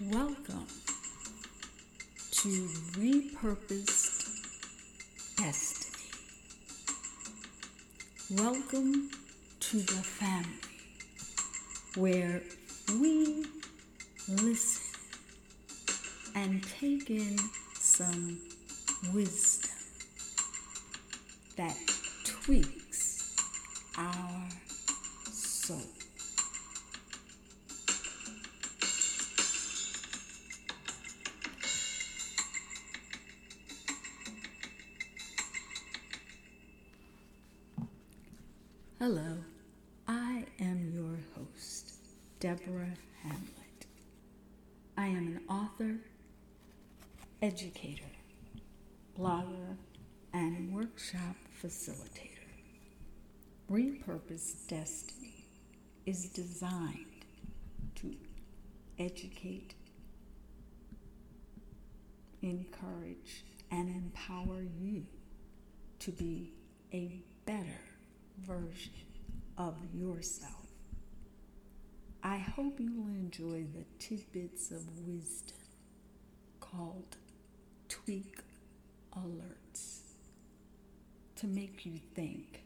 Welcome 0.00 0.68
to 2.30 2.48
Repurposed 2.92 4.28
Destiny. 5.36 5.96
Welcome 8.40 9.10
to 9.58 9.78
the 9.78 10.04
family 10.04 10.46
where 11.96 12.42
we 13.00 13.44
listen 14.28 15.00
and 16.36 16.62
take 16.62 17.10
in 17.10 17.36
some 17.74 18.38
wisdom 19.12 19.72
that 21.56 21.76
tweaks 22.22 23.34
our 23.96 24.48
soul. 25.24 25.97
Hello, 39.00 39.38
I 40.08 40.44
am 40.58 40.90
your 40.92 41.20
host, 41.36 41.94
Deborah 42.40 42.96
Hamlet. 43.22 43.86
I 44.96 45.06
am 45.06 45.28
an 45.28 45.40
author, 45.48 45.98
educator, 47.40 48.10
blogger, 49.16 49.76
and 50.32 50.74
workshop 50.74 51.36
facilitator. 51.62 52.50
Repurposed 53.70 54.66
Destiny 54.66 55.44
is 56.04 56.30
designed 56.30 57.24
to 57.94 58.16
educate, 58.98 59.74
encourage, 62.42 63.44
and 63.70 63.88
empower 63.88 64.64
you 64.76 65.06
to 66.00 66.10
be 66.10 66.50
a 66.92 67.22
better 67.46 67.87
version 68.46 68.92
of 69.56 69.76
yourself. 69.94 70.66
I 72.22 72.38
hope 72.38 72.80
you 72.80 72.92
will 72.92 73.14
enjoy 73.14 73.64
the 73.72 73.84
tidbits 73.98 74.70
of 74.70 74.82
wisdom 75.06 75.56
called 76.60 77.16
tweak 77.88 78.38
alerts 79.16 80.00
to 81.36 81.46
make 81.46 81.86
you 81.86 81.98
think, 82.14 82.62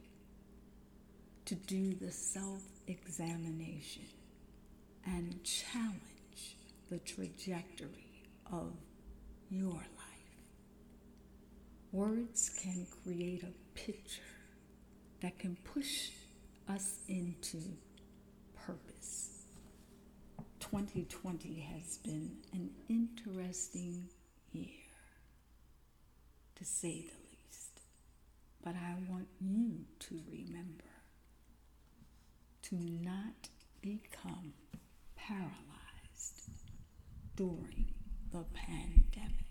to 1.44 1.54
do 1.54 1.94
the 1.94 2.10
self 2.10 2.62
examination, 2.86 4.06
and 5.04 5.42
challenge 5.44 6.56
the 6.90 6.98
trajectory 6.98 8.22
of 8.50 8.72
your 9.50 9.72
life. 9.74 10.12
Words 11.92 12.50
can 12.62 12.86
create 13.04 13.42
a 13.42 13.78
picture 13.78 14.22
that 15.22 15.38
can 15.38 15.56
push 15.72 16.10
us 16.68 16.96
into 17.08 17.58
purpose. 18.66 19.44
2020 20.58 21.60
has 21.74 21.98
been 21.98 22.32
an 22.52 22.70
interesting 22.88 24.08
year, 24.52 24.66
to 26.56 26.64
say 26.64 27.02
the 27.02 27.28
least. 27.30 27.80
But 28.64 28.74
I 28.74 28.96
want 29.08 29.28
you 29.40 29.84
to 30.00 30.20
remember 30.28 30.84
to 32.62 32.74
not 32.76 33.48
become 33.80 34.54
paralyzed 35.14 36.50
during 37.36 37.86
the 38.32 38.44
pandemic. 38.54 39.46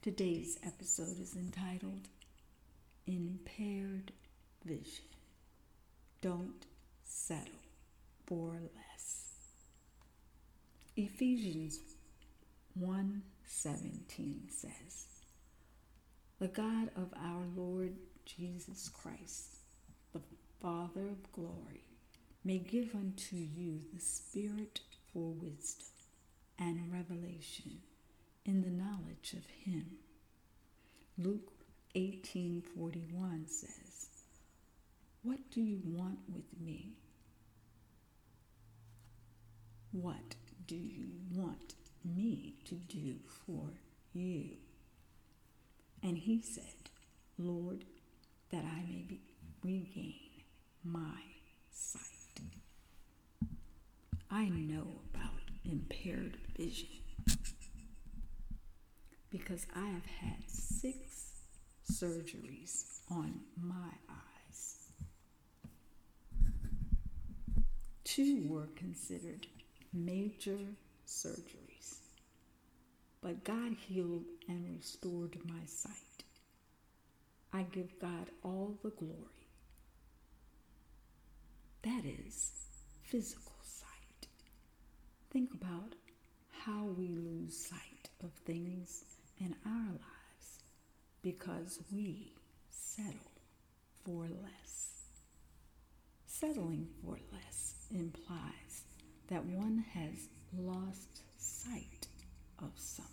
Today's 0.00 0.58
episode 0.64 1.20
is 1.20 1.36
entitled 1.36 2.08
Impaired 3.06 4.12
Vision. 4.64 5.04
Don't 6.20 6.66
settle 7.04 7.52
for 8.26 8.60
less. 8.76 9.30
Ephesians 10.96 11.80
1:17 12.78 14.48
says, 14.50 15.06
"The 16.38 16.48
God 16.48 16.90
of 16.94 17.12
our 17.16 17.44
Lord 17.46 17.98
Jesus 18.24 18.88
Christ, 18.88 19.58
the 20.12 20.22
Father 20.60 21.08
of 21.08 21.32
glory, 21.32 21.84
may 22.44 22.58
give 22.58 22.94
unto 22.94 23.36
you 23.36 23.84
the 23.92 24.00
spirit 24.00 24.80
for 25.12 25.32
wisdom 25.32 25.88
and 26.58 26.92
revelation 26.92 27.82
in 28.44 28.62
the 28.62 28.70
knowledge 28.70 29.32
of 29.32 29.46
him." 29.46 29.98
Luke 31.18 31.52
18:41 31.94 33.48
says, 33.48 34.08
"What 35.22 35.38
do 35.50 35.60
you 35.60 35.80
want 35.84 36.18
with 36.32 36.58
me?" 36.60 36.96
What 39.92 40.36
do 40.66 40.74
you 40.74 41.08
want 41.34 41.74
me 42.02 42.54
to 42.64 42.74
do 42.74 43.16
for 43.46 43.68
you? 44.14 44.56
And 46.02 46.16
he 46.16 46.40
said, 46.40 46.90
Lord, 47.38 47.84
that 48.50 48.64
I 48.64 48.82
may 48.88 49.04
be, 49.06 49.20
regain 49.62 50.44
my 50.82 51.20
sight. 51.70 52.40
I 54.30 54.48
know 54.48 54.86
about 55.14 55.42
impaired 55.64 56.38
vision 56.56 56.88
because 59.30 59.66
I 59.76 59.86
have 59.86 60.06
had 60.06 60.48
six 60.48 61.31
surgeries 61.92 63.00
on 63.10 63.40
my 63.60 63.92
eyes. 64.08 64.78
Two 68.04 68.46
were 68.46 68.68
considered 68.76 69.46
major 69.92 70.58
surgeries, 71.06 71.98
but 73.20 73.44
God 73.44 73.74
healed 73.86 74.24
and 74.48 74.74
restored 74.74 75.36
my 75.44 75.64
sight. 75.66 76.24
I 77.52 77.64
give 77.64 77.98
God 78.00 78.30
all 78.42 78.78
the 78.82 78.90
glory. 78.90 79.48
That 81.82 82.04
is 82.06 82.52
physical 83.02 83.58
sight. 83.62 84.28
Think 85.30 85.52
about 85.52 85.94
how 86.64 86.84
we 86.96 87.08
lose 87.08 87.54
sight 87.54 88.08
of 88.24 88.30
things 88.46 89.04
in 89.38 89.54
our 89.66 89.90
lives 89.90 90.21
because 91.22 91.78
we 91.92 92.32
settle 92.70 93.30
for 94.04 94.24
less. 94.24 94.88
Settling 96.26 96.88
for 97.04 97.16
less 97.32 97.86
implies 97.90 98.82
that 99.28 99.44
one 99.44 99.84
has 99.94 100.28
lost 100.58 101.22
sight 101.38 102.08
of 102.58 102.70
something. 102.76 103.12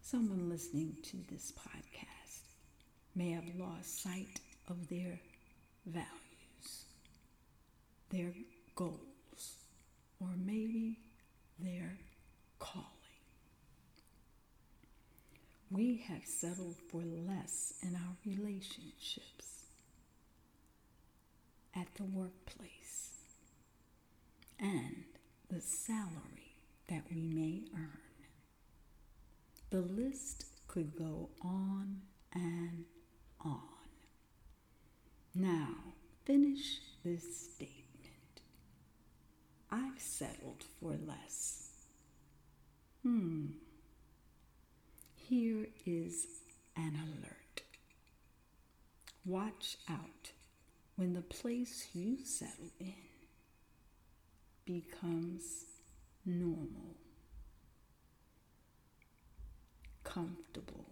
Someone 0.00 0.48
listening 0.48 0.96
to 1.02 1.18
this 1.30 1.52
podcast 1.52 2.54
may 3.14 3.30
have 3.32 3.44
lost 3.58 4.02
sight 4.02 4.40
of 4.68 4.88
their 4.88 5.20
values, 5.86 6.84
their 8.10 8.32
goals, 8.74 9.56
or 10.20 10.28
maybe 10.38 10.98
their 11.58 11.98
calling. 12.58 12.97
We 15.70 16.02
have 16.08 16.24
settled 16.24 16.76
for 16.90 17.02
less 17.02 17.74
in 17.82 17.94
our 17.94 18.16
relationships, 18.24 19.66
at 21.76 21.94
the 21.96 22.04
workplace, 22.04 23.10
and 24.58 25.04
the 25.50 25.60
salary 25.60 26.56
that 26.88 27.02
we 27.14 27.20
may 27.20 27.64
earn. 27.74 27.98
The 29.70 29.82
list 29.82 30.46
could 30.68 30.96
go 30.96 31.28
on 31.42 32.00
and 32.32 32.84
on. 33.44 33.60
Now, 35.34 35.74
finish 36.24 36.78
this 37.04 37.52
statement. 37.52 38.40
I've 39.70 40.00
settled 40.00 40.64
for 40.80 40.96
less. 41.06 41.70
Hmm. 43.02 43.48
Here 45.28 45.66
is 45.84 46.26
an 46.74 46.98
alert. 47.02 47.60
Watch 49.26 49.76
out 49.86 50.32
when 50.96 51.12
the 51.12 51.20
place 51.20 51.88
you 51.92 52.24
settle 52.24 52.70
in 52.80 52.94
becomes 54.64 55.66
normal, 56.24 56.96
comfortable, 60.02 60.86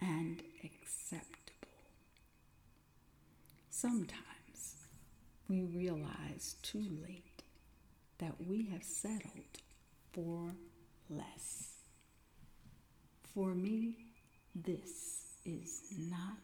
and 0.00 0.40
acceptable. 0.62 1.68
Sometimes 3.70 4.76
we 5.48 5.62
realize 5.62 6.54
too 6.62 6.86
late 7.02 7.42
that 8.18 8.34
we 8.46 8.66
have 8.66 8.84
settled 8.84 9.58
for 10.12 10.52
less. 11.10 11.73
For 13.34 13.52
me, 13.52 13.96
this 14.54 15.24
is 15.44 15.82
not 15.98 16.38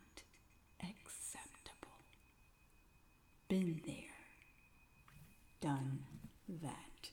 acceptable. 0.82 2.00
Been 3.48 3.80
there, 3.86 3.94
done 5.60 6.00
that. 6.62 7.10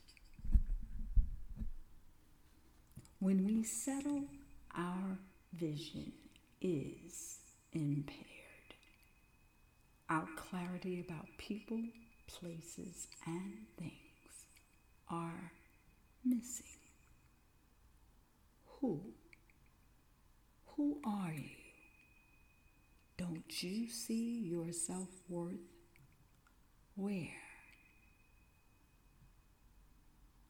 When 3.20 3.46
we 3.46 3.62
settle, 3.62 4.24
our 4.76 5.18
vision 5.52 6.12
is 6.60 7.38
impaired. 7.72 8.16
Our 10.10 10.26
clarity 10.36 11.04
about 11.06 11.26
people, 11.36 11.82
places, 12.26 13.06
and 13.26 13.52
things 13.78 13.92
are 15.08 15.52
missing. 16.24 16.66
Who 18.80 19.00
who 20.78 20.96
are 21.04 21.32
you? 21.34 21.50
Don't 23.16 23.62
you 23.64 23.88
see 23.88 24.44
your 24.44 24.72
self 24.72 25.08
worth? 25.28 25.56
Where? 26.94 27.42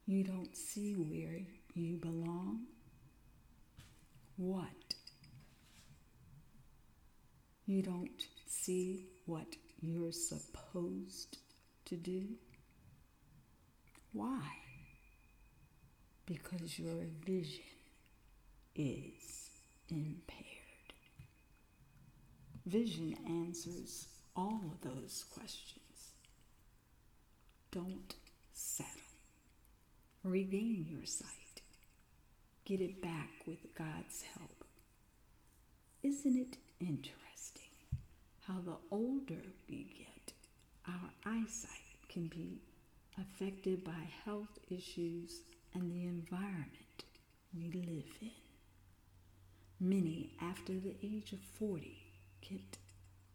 You 0.05 0.23
don't 0.23 0.55
see 0.55 0.93
where 0.93 1.41
you 1.73 1.97
belong? 1.97 2.67
What? 4.37 4.93
You 7.65 7.81
don't 7.81 8.21
see 8.45 9.07
what 9.25 9.47
you're 9.81 10.11
supposed 10.11 11.39
to 11.85 11.95
do? 11.95 12.27
Why? 14.13 14.43
Because 16.27 16.77
your 16.77 17.05
vision 17.25 17.63
is 18.75 19.48
impaired. 19.91 20.93
Vision 22.65 23.15
answers 23.27 24.07
all 24.35 24.61
of 24.71 24.81
those 24.81 25.25
questions. 25.33 26.13
Don't 27.71 28.15
settle. 28.53 28.91
Regain 30.23 30.85
your 30.89 31.05
sight. 31.05 31.61
Get 32.65 32.81
it 32.81 33.01
back 33.01 33.29
with 33.47 33.73
God's 33.75 34.23
help. 34.37 34.65
Isn't 36.03 36.37
it 36.37 36.57
interesting 36.79 37.71
how 38.41 38.61
the 38.65 38.77
older 38.91 39.41
we 39.69 39.83
get, 39.97 40.33
our 40.87 41.09
eyesight 41.25 41.69
can 42.07 42.27
be 42.27 42.61
affected 43.19 43.83
by 43.83 44.07
health 44.25 44.59
issues 44.69 45.41
and 45.73 45.91
the 45.91 46.03
environment 46.05 47.03
we 47.53 47.71
live 47.71 48.17
in? 48.21 48.48
Many, 49.79 50.31
after 50.41 50.73
the 50.73 50.95
age 51.01 51.31
of 51.31 51.39
40, 51.57 51.97
get 52.41 52.77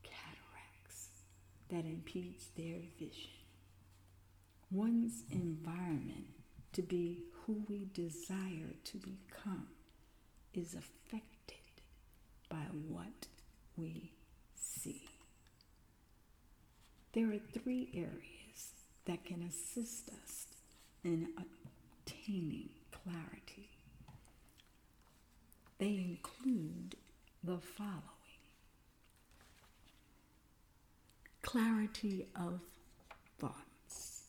cataracts 0.03 1.09
that 1.71 1.87
impedes 1.87 2.49
their 2.57 2.81
vision. 2.99 3.31
One's 4.71 5.23
environment 5.31 6.27
to 6.75 6.83
be 6.83 7.23
who 7.47 7.65
we 7.69 7.89
desire 7.95 8.75
to 8.85 8.99
become 8.99 9.69
is 10.53 10.75
affected 10.75 11.57
by 12.51 12.67
what 12.89 13.27
we 13.77 14.13
see. 14.55 15.09
There 17.13 17.31
are 17.31 17.39
three 17.39 17.91
areas 17.95 18.73
that 19.07 19.25
can 19.25 19.43
assist 19.43 20.11
us 20.11 20.47
in 21.05 21.29
attaining 22.07 22.71
clarity 22.91 23.71
they 25.79 25.97
include 25.97 26.97
the 27.43 27.59
following 27.59 28.03
clarity 31.43 32.27
of 32.35 32.61
thoughts. 33.39 34.23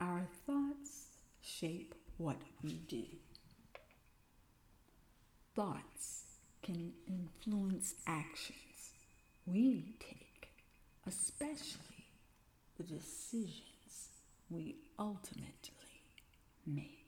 Our 0.00 0.26
thoughts 0.46 1.06
shape 1.40 1.94
what 2.18 2.36
we 2.62 2.72
do. 2.88 3.04
Thoughts 5.54 6.24
can 6.62 6.92
influence 7.06 7.94
actions 8.06 8.92
we 9.46 9.94
take, 9.98 10.50
especially 11.06 12.06
the 12.76 12.84
decisions 12.84 14.08
we 14.50 14.76
ultimately 14.98 16.02
make. 16.66 16.99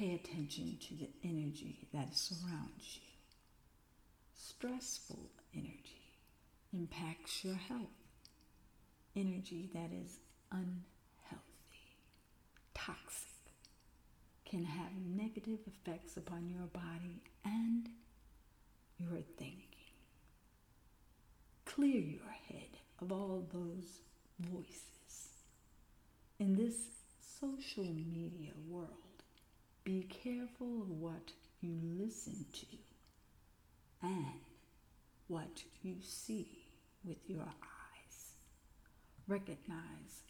Pay 0.00 0.14
attention 0.14 0.78
to 0.88 0.94
the 0.94 1.10
energy 1.22 1.86
that 1.92 2.16
surrounds 2.16 2.96
you. 2.96 3.02
Stressful 4.34 5.28
energy 5.54 6.16
impacts 6.72 7.44
your 7.44 7.56
health. 7.56 7.82
Energy 9.14 9.68
that 9.74 9.90
is 9.92 10.16
unhealthy, 10.50 11.98
toxic, 12.72 13.52
can 14.46 14.64
have 14.64 14.88
negative 15.14 15.58
effects 15.66 16.16
upon 16.16 16.48
your 16.48 16.68
body 16.68 17.22
and 17.44 17.90
your 18.96 19.20
thinking. 19.36 19.66
Clear 21.66 22.00
your 22.00 22.34
head 22.48 22.70
of 23.02 23.12
all 23.12 23.46
those 23.52 24.00
voices. 24.38 25.28
In 26.38 26.56
this 26.56 26.76
social 27.38 27.84
media 27.84 28.52
world, 28.66 29.09
be 29.84 30.02
careful 30.02 30.82
of 30.82 30.90
what 30.90 31.32
you 31.60 31.78
listen 31.98 32.44
to 32.52 32.76
and 34.02 34.40
what 35.28 35.62
you 35.82 35.96
see 36.02 36.64
with 37.04 37.18
your 37.28 37.42
eyes. 37.42 38.32
Recognize 39.26 40.22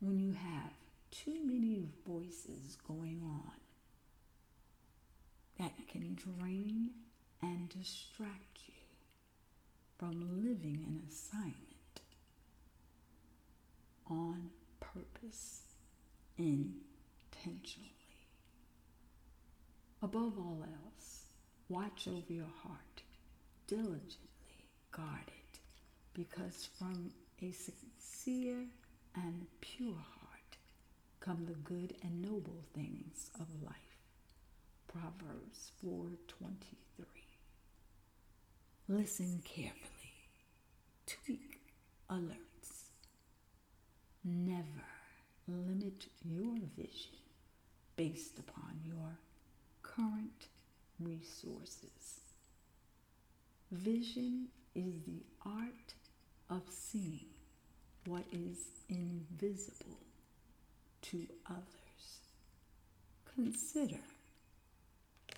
when 0.00 0.18
you 0.18 0.32
have 0.32 0.72
too 1.10 1.40
many 1.44 1.88
voices 2.06 2.76
going 2.86 3.22
on 3.24 3.52
that 5.58 5.72
can 5.88 6.14
drain 6.14 6.90
and 7.42 7.68
distract 7.68 8.58
you 8.66 8.74
from 9.98 10.42
living 10.42 10.84
an 10.86 11.02
assignment 11.08 12.00
on 14.10 14.50
purpose 14.80 15.62
intentionally. 16.36 17.95
Above 20.02 20.38
all 20.38 20.62
else, 20.62 21.24
watch 21.68 22.06
over 22.06 22.32
your 22.32 22.52
heart, 22.62 23.02
diligently 23.66 24.68
guard 24.92 25.26
it, 25.26 25.58
because 26.14 26.68
from 26.78 27.10
a 27.42 27.50
sincere 27.52 28.66
and 29.14 29.46
pure 29.60 29.94
heart 29.94 30.56
come 31.20 31.46
the 31.46 31.54
good 31.54 31.94
and 32.02 32.22
noble 32.22 32.62
things 32.74 33.30
of 33.40 33.46
life. 33.62 33.72
Proverbs 34.86 35.72
4:23. 35.82 37.06
Listen 38.88 39.40
carefully. 39.44 40.28
Tweak 41.06 41.60
alerts. 42.10 42.90
Never 44.22 44.84
limit 45.48 46.06
your 46.22 46.58
vision 46.76 47.18
based 47.96 48.38
upon 48.38 48.80
your 48.84 49.18
current 49.96 50.48
resources. 51.00 52.20
Vision 53.70 54.48
is 54.74 54.94
the 55.06 55.22
art 55.44 55.94
of 56.50 56.62
seeing 56.70 57.26
what 58.06 58.24
is 58.32 58.58
invisible 58.88 59.98
to 61.02 61.26
others. 61.48 62.20
Consider 63.34 64.00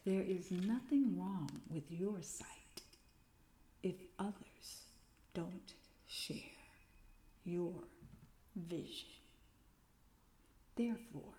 there 0.05 0.23
is 0.23 0.51
nothing 0.51 1.19
wrong 1.19 1.51
with 1.71 1.85
your 1.91 2.21
sight 2.23 2.83
if 3.83 3.95
others 4.19 4.83
don't 5.35 5.75
share 6.07 6.37
your 7.45 7.73
vision. 8.57 9.09
Therefore, 10.77 11.35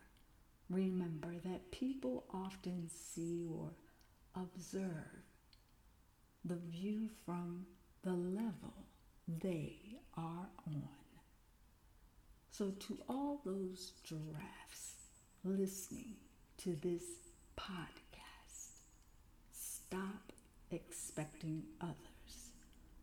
Remember 0.69 1.33
that 1.45 1.71
people 1.71 1.88
see 2.89 3.46
or 3.51 3.72
observe 4.36 5.24
the 6.46 6.58
view 6.72 7.10
from 7.25 7.65
the 8.03 8.12
level 8.12 8.74
they 9.27 9.77
are 10.17 10.48
on. 10.67 10.89
So, 12.51 12.72
to 12.72 12.98
all 13.08 13.41
those 13.46 13.93
giraffes 14.03 14.96
listening 15.43 16.15
to 16.58 16.75
this 16.81 17.03
podcast, 17.58 18.81
stop 19.51 20.34
expecting 20.72 21.63
others 21.79 22.51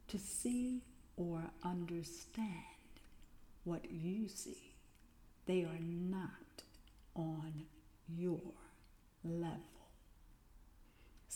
to 0.08 0.18
see 0.18 0.82
or 1.16 1.42
understand 1.64 2.52
what 3.64 3.90
you 3.90 4.28
see. 4.28 4.74
They 5.46 5.62
are 5.62 5.80
not 5.80 6.62
on 7.14 7.64
your 8.08 8.40
level. 9.24 9.75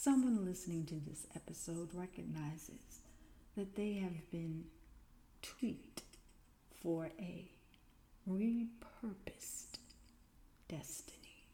Someone 0.02 0.46
listening 0.46 0.86
to 0.86 0.94
this 0.94 1.26
episode 1.36 1.90
recognizes 1.92 3.02
that 3.54 3.76
they 3.76 3.92
have 3.96 4.30
been 4.30 4.64
tweaked 5.42 6.04
for 6.82 7.10
a 7.20 7.50
repurposed 8.26 9.76
destiny. 10.68 11.44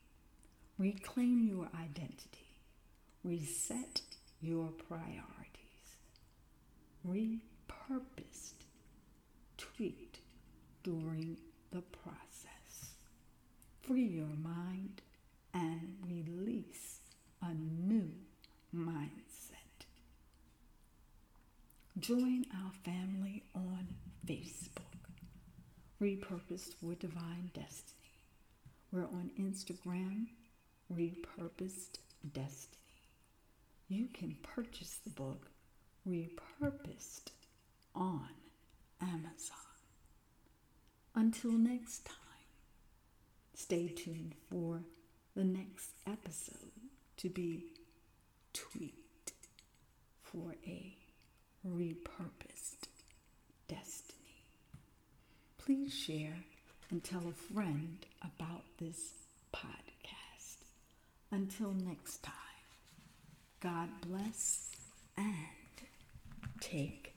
Reclaim 0.78 1.42
your 1.42 1.68
identity. 1.74 2.60
Reset 3.24 4.02
your 4.40 4.68
priorities. 4.68 5.96
Repurposed, 7.04 8.62
tweaked 9.58 10.20
during 10.84 11.36
the 11.72 11.82
process. 11.82 12.92
Free 13.82 14.06
your 14.06 14.36
mind 14.40 15.02
and 15.52 15.96
release 16.08 17.00
a 17.42 17.52
new 17.52 18.12
mindset. 18.76 19.86
Join 21.98 22.44
our 22.62 22.72
family 22.84 23.42
on 23.54 23.88
Facebook, 24.26 25.10
Repurposed 26.00 26.74
for 26.74 26.94
Divine 26.94 27.50
Destiny. 27.54 27.94
We're 28.92 29.04
on 29.04 29.30
Instagram, 29.40 30.26
Repurposed 30.92 31.98
Destiny. 32.32 32.76
You 33.88 34.08
can 34.12 34.36
purchase 34.42 34.98
the 35.04 35.10
book 35.10 35.48
Repurposed 36.08 37.30
on 37.94 38.28
Amazon. 39.00 39.56
Until 41.14 41.52
next 41.52 42.04
time, 42.04 42.16
stay 43.54 43.88
tuned 43.88 44.34
for 44.50 44.82
the 45.34 45.44
next 45.44 45.90
episode 46.06 46.72
to 47.16 47.28
be 47.30 47.64
tweaked 48.56 49.32
for 50.22 50.54
a 50.66 50.96
repurposed 51.66 52.88
destiny. 53.68 54.48
Please 55.58 55.92
share 55.92 56.44
and 56.90 57.04
tell 57.04 57.22
a 57.28 57.52
friend 57.52 58.06
about 58.22 58.64
this 58.78 59.12
podcast. 59.52 60.64
Until 61.30 61.72
next 61.72 62.22
time, 62.22 62.32
God 63.60 63.88
bless 64.06 64.70
and 65.18 65.26
take 66.60 67.15